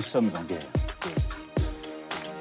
[0.00, 0.66] Nous sommes en guerre.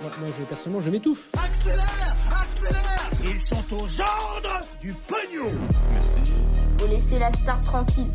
[0.02, 1.30] Moi, moi, je, personnellement, je m'étouffe.
[1.34, 5.52] Accélère Accélère Ils sont aux ordres du pognon
[6.78, 8.08] Faut laisser la star tranquille.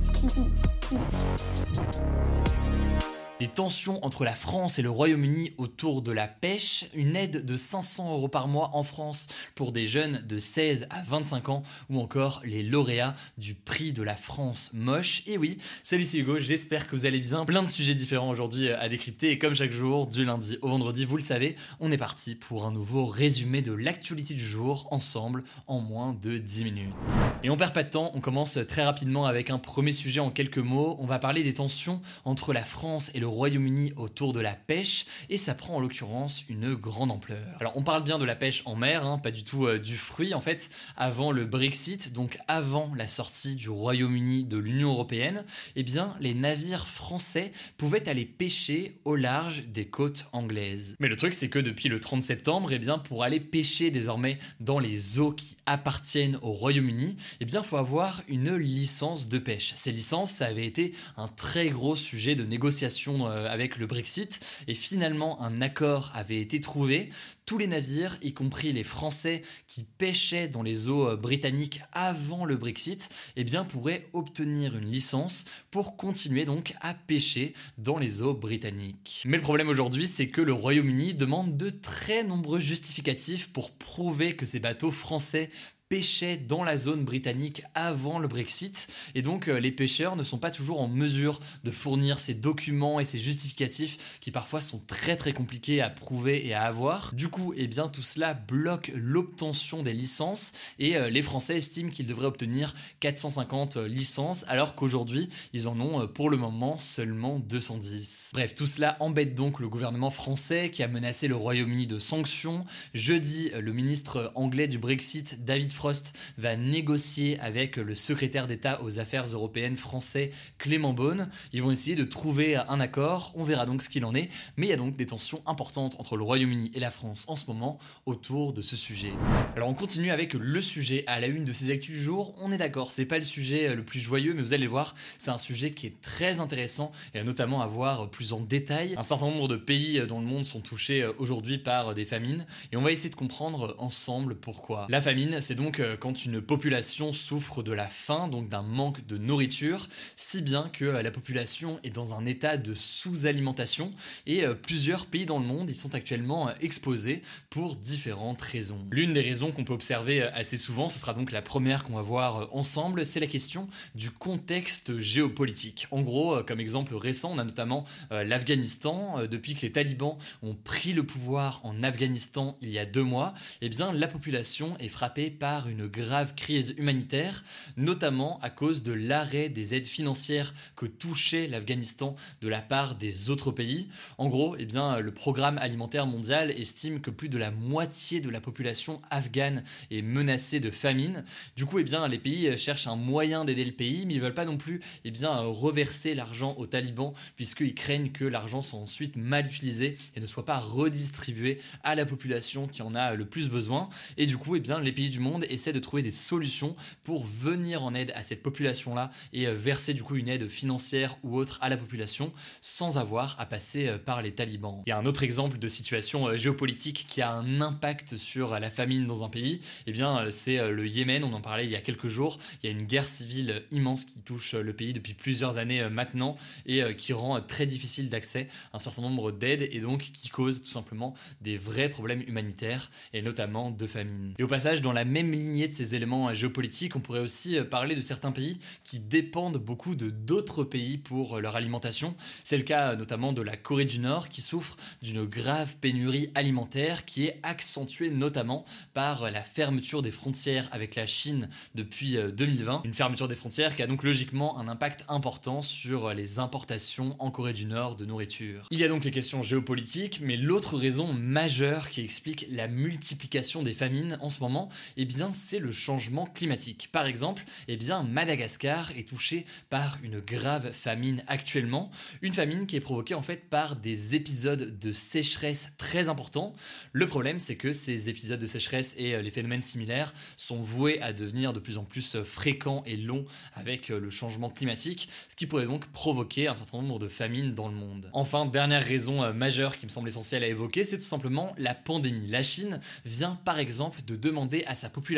[3.40, 7.56] Des tensions entre la France et le Royaume-Uni autour de la pêche, une aide de
[7.56, 9.26] 500 euros par mois en France
[9.56, 14.04] pour des jeunes de 16 à 25 ans, ou encore les lauréats du prix de
[14.04, 15.24] la France moche.
[15.26, 17.44] Et oui, salut c'est Hugo, j'espère que vous allez bien.
[17.44, 21.04] Plein de sujets différents aujourd'hui à décrypter, et comme chaque jour, du lundi au vendredi,
[21.04, 25.42] vous le savez, on est parti pour un nouveau résumé de l'actualité du jour, ensemble,
[25.66, 26.94] en moins de 10 minutes.
[27.42, 30.30] Et on perd pas de temps, on commence très rapidement avec un premier sujet en
[30.30, 30.96] quelques mots.
[31.00, 35.06] On va parler des tensions entre la France et le Royaume-Uni autour de la pêche
[35.30, 37.46] et ça prend en l'occurrence une grande ampleur.
[37.60, 39.96] Alors on parle bien de la pêche en mer, hein, pas du tout euh, du
[39.96, 40.70] fruit en fait.
[40.96, 45.44] Avant le Brexit, donc avant la sortie du Royaume-Uni de l'Union européenne,
[45.76, 50.96] eh bien les navires français pouvaient aller pêcher au large des côtes anglaises.
[51.00, 54.38] Mais le truc c'est que depuis le 30 septembre, eh bien pour aller pêcher désormais
[54.60, 59.72] dans les eaux qui appartiennent au Royaume-Uni, eh bien faut avoir une licence de pêche.
[59.74, 64.40] Ces licences, ça avait été un très gros sujet de négociation euh, avec le Brexit
[64.68, 67.10] et finalement un accord avait été trouvé.
[67.46, 72.44] Tous les navires, y compris les Français qui pêchaient dans les eaux euh, britanniques avant
[72.44, 78.22] le Brexit, eh bien pourraient obtenir une licence pour continuer donc à pêcher dans les
[78.22, 79.22] eaux britanniques.
[79.26, 84.36] Mais le problème aujourd'hui, c'est que le Royaume-Uni demande de très nombreux justificatifs pour prouver
[84.36, 85.50] que ces bateaux français
[85.88, 90.38] pêchaient dans la zone britannique avant le Brexit et donc euh, les pêcheurs ne sont
[90.38, 95.14] pas toujours en mesure de fournir ces documents et ces justificatifs qui parfois sont très
[95.16, 97.14] très compliqués à prouver et à avoir.
[97.14, 101.90] Du coup, eh bien tout cela bloque l'obtention des licences et euh, les Français estiment
[101.90, 107.38] qu'ils devraient obtenir 450 licences alors qu'aujourd'hui, ils en ont euh, pour le moment seulement
[107.38, 108.30] 210.
[108.32, 112.64] Bref, tout cela embête donc le gouvernement français qui a menacé le Royaume-Uni de sanctions.
[112.94, 118.98] Jeudi, le ministre anglais du Brexit, David Frost va négocier avec le secrétaire d'État aux
[118.98, 121.28] affaires européennes français Clément Beaune.
[121.52, 124.66] Ils vont essayer de trouver un accord, on verra donc ce qu'il en est, mais
[124.66, 127.46] il y a donc des tensions importantes entre le Royaume-Uni et la France en ce
[127.46, 129.12] moment autour de ce sujet.
[129.56, 132.52] Alors on continue avec le sujet à la une de ces actus du jour, on
[132.52, 135.38] est d'accord, c'est pas le sujet le plus joyeux, mais vous allez voir, c'est un
[135.38, 138.94] sujet qui est très intéressant et notamment à voir plus en détail.
[138.96, 142.76] Un certain nombre de pays dans le monde sont touchés aujourd'hui par des famines et
[142.76, 144.86] on va essayer de comprendre ensemble pourquoi.
[144.88, 149.06] La famine, c'est donc euh, quand une population souffre de la faim, donc d'un manque
[149.06, 153.90] de nourriture, si bien que euh, la population est dans un état de sous-alimentation
[154.26, 158.84] et euh, plusieurs pays dans le monde y sont actuellement exposés pour différentes raisons.
[158.90, 162.02] L'une des raisons qu'on peut observer assez souvent, ce sera donc la première qu'on va
[162.02, 165.86] voir ensemble, c'est la question du contexte géopolitique.
[165.90, 169.26] En gros, comme exemple récent, on a notamment l'Afghanistan.
[169.26, 173.34] Depuis que les talibans ont pris le pouvoir en Afghanistan il y a deux mois,
[173.60, 177.44] eh bien la population est frappée par une grave crise humanitaire,
[177.76, 183.30] notamment à cause de l'arrêt des aides financières que touchait l'Afghanistan de la part des
[183.30, 183.88] autres pays.
[184.18, 188.30] En gros, eh bien, le programme alimentaire mondial estime que plus de la moitié de
[188.30, 191.24] la population afghane est menacée de famine.
[191.56, 194.34] Du coup, eh bien, les pays cherchent un moyen d'aider le pays, mais ils veulent
[194.34, 199.16] pas non plus eh bien, reverser l'argent aux talibans, puisqu'ils craignent que l'argent soit ensuite
[199.16, 203.48] mal utilisé et ne soit pas redistribué à la population qui en a le plus
[203.48, 203.88] besoin.
[204.16, 207.24] Et du coup, eh bien, les pays du monde essaie de trouver des solutions pour
[207.24, 211.36] venir en aide à cette population-là et euh, verser du coup une aide financière ou
[211.36, 214.82] autre à la population sans avoir à passer euh, par les talibans.
[214.86, 218.58] Il y a un autre exemple de situation euh, géopolitique qui a un impact sur
[218.58, 221.70] la famine dans un pays, et eh bien c'est le Yémen, on en parlait il
[221.70, 224.92] y a quelques jours, il y a une guerre civile immense qui touche le pays
[224.92, 226.36] depuis plusieurs années maintenant
[226.66, 230.70] et qui rend très difficile d'accès un certain nombre d'aides et donc qui cause tout
[230.70, 234.34] simplement des vrais problèmes humanitaires et notamment de famine.
[234.38, 237.94] Et au passage, dans la même lignée de ces éléments géopolitiques, on pourrait aussi parler
[237.94, 242.14] de certains pays qui dépendent beaucoup de d'autres pays pour leur alimentation.
[242.44, 247.04] C'est le cas notamment de la Corée du Nord qui souffre d'une grave pénurie alimentaire
[247.04, 252.82] qui est accentuée notamment par la fermeture des frontières avec la Chine depuis 2020.
[252.84, 257.30] Une fermeture des frontières qui a donc logiquement un impact important sur les importations en
[257.30, 258.66] Corée du Nord de nourriture.
[258.70, 263.62] Il y a donc les questions géopolitiques, mais l'autre raison majeure qui explique la multiplication
[263.62, 266.88] des famines en ce moment, eh bien c'est le changement climatique.
[266.92, 271.90] Par exemple, eh bien Madagascar est touché par une grave famine actuellement,
[272.22, 276.54] une famine qui est provoquée en fait par des épisodes de sécheresse très importants.
[276.92, 281.00] Le problème c'est que ces épisodes de sécheresse et euh, les phénomènes similaires sont voués
[281.00, 283.24] à devenir de plus en plus euh, fréquents et longs
[283.54, 287.54] avec euh, le changement climatique, ce qui pourrait donc provoquer un certain nombre de famines
[287.54, 288.10] dans le monde.
[288.12, 292.26] Enfin, dernière raison majeure qui me semble essentielle à évoquer, c'est tout simplement la pandémie.
[292.26, 295.13] La Chine vient par exemple de demander à sa population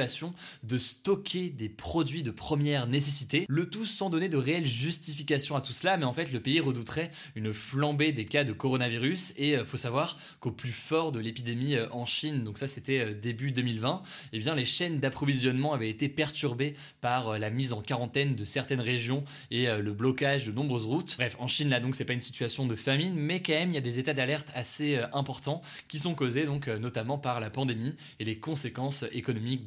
[0.63, 5.61] de stocker des produits de première nécessité, le tout sans donner de réelle justification à
[5.61, 9.53] tout cela, mais en fait le pays redouterait une flambée des cas de coronavirus et
[9.53, 14.03] il faut savoir qu'au plus fort de l'épidémie en Chine, donc ça c'était début 2020,
[14.33, 18.81] eh bien les chaînes d'approvisionnement avaient été perturbées par la mise en quarantaine de certaines
[18.81, 21.17] régions et le blocage de nombreuses routes.
[21.17, 23.75] Bref, en Chine là donc c'est pas une situation de famine, mais quand même il
[23.75, 27.95] y a des états d'alerte assez importants qui sont causés donc notamment par la pandémie
[28.19, 29.65] et les conséquences économiques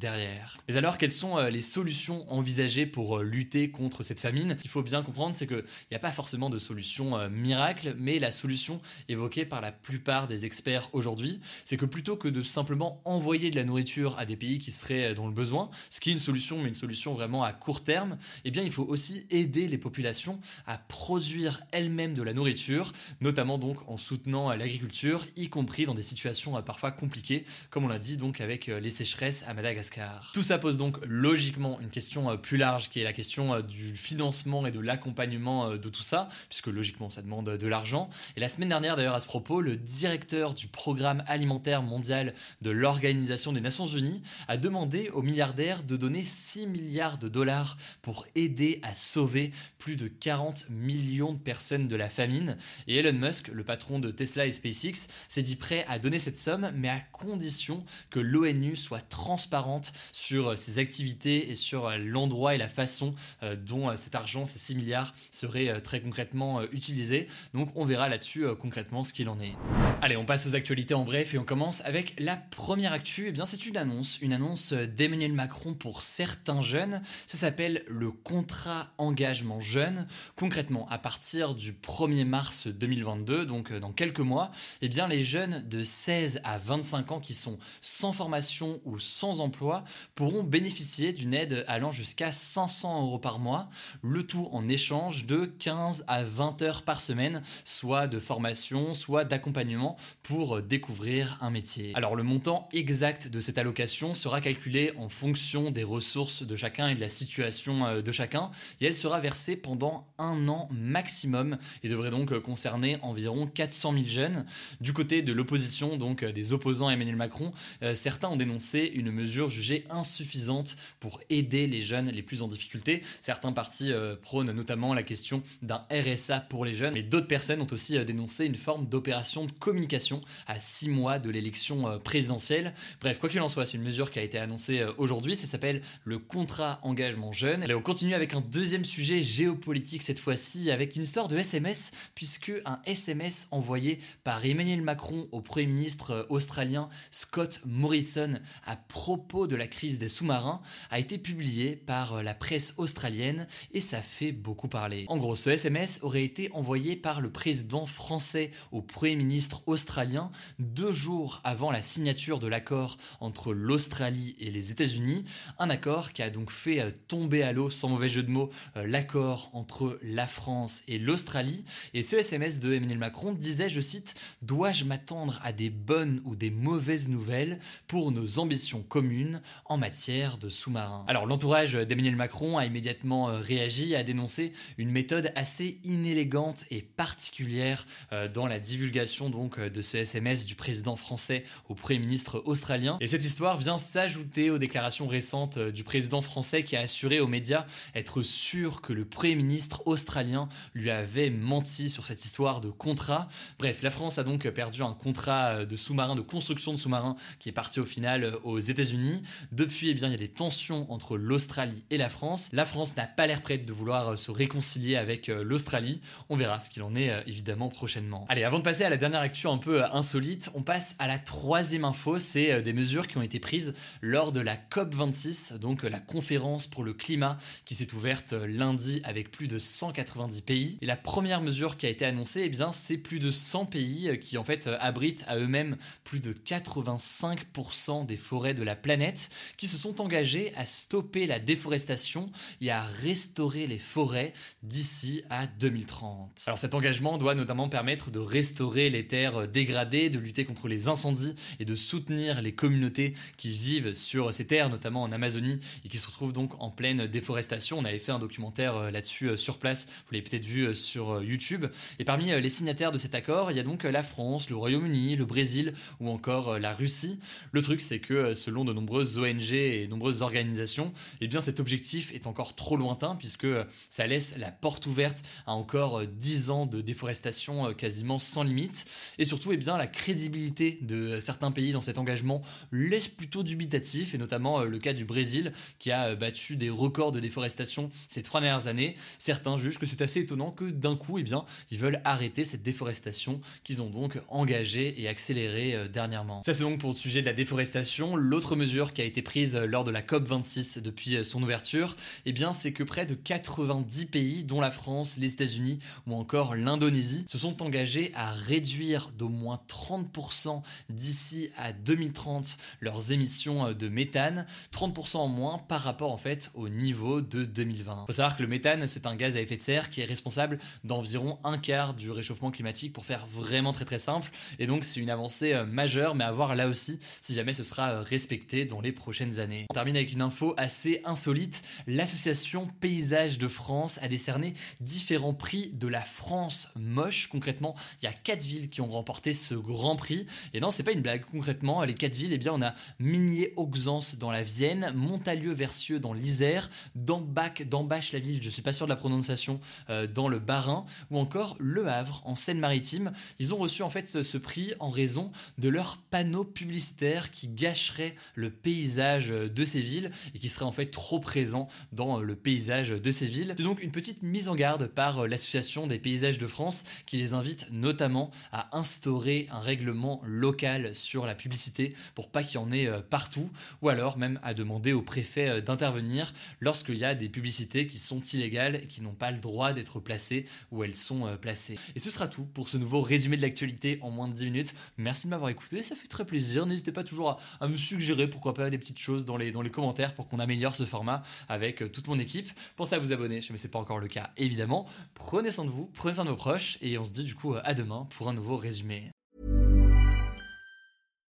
[0.68, 4.56] Mais alors quelles sont les solutions envisagées pour lutter contre cette famine?
[4.64, 8.30] Il faut bien comprendre c'est qu'il n'y a pas forcément de solution miracle, mais la
[8.30, 8.78] solution
[9.08, 13.56] évoquée par la plupart des experts aujourd'hui, c'est que plutôt que de simplement envoyer de
[13.56, 16.58] la nourriture à des pays qui seraient dans le besoin, ce qui est une solution,
[16.62, 20.40] mais une solution vraiment à court terme, eh bien il faut aussi aider les populations
[20.66, 26.02] à produire elles-mêmes de la nourriture, notamment donc en soutenant l'agriculture, y compris dans des
[26.02, 29.99] situations parfois compliquées, comme on l'a dit donc avec les sécheresses à Madagascar.
[30.32, 34.66] Tout ça pose donc logiquement une question plus large qui est la question du financement
[34.66, 38.10] et de l'accompagnement de tout ça, puisque logiquement ça demande de l'argent.
[38.36, 42.70] Et la semaine dernière d'ailleurs à ce propos, le directeur du programme alimentaire mondial de
[42.70, 48.26] l'Organisation des Nations Unies a demandé aux milliardaires de donner 6 milliards de dollars pour
[48.34, 52.56] aider à sauver plus de 40 millions de personnes de la famine.
[52.86, 56.36] Et Elon Musk, le patron de Tesla et SpaceX, s'est dit prêt à donner cette
[56.36, 62.58] somme, mais à condition que l'ONU soit transparente sur ses activités et sur l'endroit et
[62.58, 67.28] la façon euh, dont cet argent, ces 6 milliards, seraient euh, très concrètement euh, utilisés.
[67.54, 69.54] Donc on verra là-dessus concrètement ce qu'il en est.
[70.02, 73.26] Allez, on passe aux actualités en bref et on commence avec la première actu.
[73.28, 77.02] Eh bien, c'est une annonce, une annonce d'Emmanuel Macron pour certains jeunes.
[77.26, 80.06] Ça s'appelle le contrat engagement jeune.
[80.36, 84.50] Concrètement, à partir du 1er mars 2022, donc dans quelques mois,
[84.80, 89.40] eh bien, les jeunes de 16 à 25 ans qui sont sans formation ou sans
[89.40, 89.79] emploi
[90.14, 93.68] pourront bénéficier d'une aide allant jusqu'à 500 euros par mois,
[94.02, 99.24] le tout en échange de 15 à 20 heures par semaine, soit de formation, soit
[99.24, 101.92] d'accompagnement pour découvrir un métier.
[101.94, 106.88] Alors le montant exact de cette allocation sera calculé en fonction des ressources de chacun
[106.88, 108.50] et de la situation euh, de chacun,
[108.80, 114.04] et elle sera versée pendant un an maximum et devrait donc concerner environ 400 000
[114.06, 114.44] jeunes.
[114.80, 117.52] Du côté de l'opposition, donc euh, des opposants à Emmanuel Macron,
[117.82, 122.48] euh, certains ont dénoncé une mesure jugée insuffisante pour aider les jeunes les plus en
[122.48, 123.02] difficulté.
[123.20, 127.66] Certains partis prônent notamment la question d'un RSA pour les jeunes, mais d'autres personnes ont
[127.70, 132.74] aussi dénoncé une forme d'opération de communication à six mois de l'élection présidentielle.
[133.00, 135.82] Bref, quoi qu'il en soit, c'est une mesure qui a été annoncée aujourd'hui, ça s'appelle
[136.04, 137.62] le contrat engagement jeune.
[137.62, 141.92] Allez, on continue avec un deuxième sujet géopolitique cette fois-ci, avec une histoire de SMS,
[142.14, 149.46] puisque un SMS envoyé par Emmanuel Macron au Premier ministre australien Scott Morrison à propos
[149.46, 154.32] de la crise des sous-marins a été publié par la presse australienne et ça fait
[154.32, 155.04] beaucoup parler.
[155.08, 160.30] En gros, ce SMS aurait été envoyé par le président français au Premier ministre australien
[160.58, 165.24] deux jours avant la signature de l'accord entre l'Australie et les États-Unis,
[165.58, 168.50] un accord qui a donc fait euh, tomber à l'eau, sans mauvais jeu de mots,
[168.76, 171.64] euh, l'accord entre la France et l'Australie.
[171.94, 176.36] Et ce SMS de Emmanuel Macron disait, je cite, Dois-je m'attendre à des bonnes ou
[176.36, 182.58] des mauvaises nouvelles pour nos ambitions communes en matière de sous-marins Alors l'entourage d'Emmanuel Macron
[182.58, 187.86] a immédiatement euh, réagi, a dénoncé une méthode assez inélégante et particulière
[188.34, 192.98] dans la divulgation donc de ce SMS du président français au Premier ministre australien.
[193.00, 197.26] Et cette histoire vient s'ajouter aux déclarations récentes du président français qui a assuré aux
[197.26, 202.70] médias être sûr que le Premier ministre australien lui avait menti sur cette histoire de
[202.70, 203.28] contrat.
[203.58, 207.48] Bref, la France a donc perdu un contrat de sous-marin, de construction de sous-marins, qui
[207.48, 209.22] est parti au final aux États-Unis.
[209.52, 212.48] Depuis, eh bien, il y a des tensions entre l'Australie et la France.
[212.52, 216.00] La France n'a pas l'air prête de vouloir se réconcilier avec l'Australie.
[216.28, 218.26] On verra ce qu'il en est évidemment prochainement.
[218.28, 221.18] Allez, avant de passer à la dernière actu un peu insolite, on passe à la
[221.18, 222.18] troisième info.
[222.18, 226.84] C'est des mesures qui ont été prises lors de la COP26, donc la conférence pour
[226.84, 230.78] le climat qui s'est ouverte lundi avec plus de 190 pays.
[230.80, 234.18] Et la première mesure qui a été annoncée, eh bien, c'est plus de 100 pays
[234.20, 239.66] qui en fait abritent à eux-mêmes plus de 85% des forêts de la planète, qui
[239.66, 244.32] se sont engagés à stopper la déforestation et à restaurer les forêts
[244.62, 246.44] d'ici à 2030.
[246.46, 250.88] Alors cet engagement doit notamment permettre de restaurer les terres dégradées, de lutter contre les
[250.88, 255.88] incendies et de soutenir les communautés qui vivent sur ces terres, notamment en Amazonie, et
[255.88, 257.78] qui se retrouvent donc en pleine déforestation.
[257.78, 260.74] On avait fait un documentaire euh, là-dessus euh, sur place, vous l'avez peut-être vu euh,
[260.74, 261.66] sur YouTube.
[261.98, 265.16] Et parmi les signataires de cet accord, il y a donc la France, le Royaume-Uni,
[265.16, 267.18] le Brésil ou encore la Russie.
[267.52, 272.12] Le truc, c'est que selon de nombreuses ONG et nombreuses organisations, eh bien cet objectif
[272.12, 273.48] est encore trop lointain puisque
[273.88, 278.86] ça laisse la porte ouverte à encore 10 ans de déforestation quasiment sans limite.
[279.18, 284.14] Et surtout, eh bien, la crédibilité de certains pays dans cet engagement laisse plutôt dubitatif,
[284.14, 288.40] et notamment le cas du Brésil qui a battu des records de déforestation ces trois
[288.40, 288.94] dernières années.
[289.18, 292.62] Certains jugent que c'est assez étonnant que d'un coup, eh bien, ils veulent arrêter cette
[292.62, 296.42] déforestation qu'ils ont donc engagée et accélérée euh, dernièrement.
[296.42, 298.16] Ça, c'est donc pour le sujet de la déforestation.
[298.16, 301.96] L'autre mesure qui a été prise euh, lors de la COP26 depuis euh, son ouverture,
[302.26, 306.54] eh bien, c'est que près de 90 pays, dont la France, les États-Unis ou encore
[306.54, 313.88] l'Indonésie, se sont engagés à réduire d'au moins 30% d'ici à 2030 leurs émissions de
[313.88, 318.02] méthane, 30% en moins par rapport en fait au niveau de 2020.
[318.02, 320.04] Il faut savoir que le méthane, c'est un gaz à effet de serre qui est
[320.04, 324.30] responsable d'environ un quart du réchauffement climatique pour faire vraiment très très simple.
[324.58, 327.64] Et donc c'est une avancée euh, majeure, mais à voir là aussi si jamais ce
[327.64, 329.66] sera euh, respecté dans les prochaines années.
[329.70, 331.62] On termine avec une info assez insolite.
[331.86, 337.28] L'association Paysage de France a décerné différents prix de la France moche.
[337.28, 340.26] Concrètement, il y a quatre villes qui ont remporté ce grand prix.
[340.54, 341.24] Et non, c'est pas une blague.
[341.24, 346.70] Concrètement, les quatre villes, eh bien, on a Migné-Auxances dans la Vienne, Montalieu-Versieux dans l'Isère,
[346.94, 350.84] Dambach, Dambach la ville, je suis pas sûr de la prononciation, euh, dans le Bas-Rhin,
[351.10, 353.12] ou encore Le Havre en Seine-Maritime.
[353.38, 358.14] Ils ont reçu en fait ce prix en raison de leurs panneaux publicitaires qui gâcheraient
[358.34, 362.88] le paysage de ces villes et qui seraient en fait trop présents dans le paysage
[362.88, 363.52] de ces villes.
[363.58, 367.34] C'est donc une petite mise en garde par l'association des paysages de France qui les
[367.34, 372.72] invite notamment à instaurer un règlement local sur la publicité pour pas qu'il y en
[372.72, 373.50] ait euh, partout
[373.82, 377.98] ou alors même à demander au préfet euh, d'intervenir lorsqu'il y a des publicités qui
[377.98, 381.78] sont illégales et qui n'ont pas le droit d'être placées où elles sont euh, placées.
[381.96, 384.74] Et ce sera tout pour ce nouveau résumé de l'actualité en moins de 10 minutes.
[384.96, 386.64] Merci de m'avoir écouté, ça fait très plaisir.
[386.64, 390.28] N'hésitez pas toujours à, me suggérer pourquoi pas des petites choses dans les, commentaires pour
[390.28, 392.48] qu'on améliore ce format avec toute mon équipe.
[392.76, 394.86] Pensez à vous abonner, ne sais pas encore le cas évidemment.
[395.14, 397.54] Prenez soin de vous, prenez soin de vos proches et on se dit du coup
[397.62, 399.10] à demain pour un nouveau résumé.